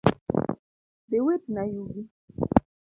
[1.09, 2.01] Dhi witna yugi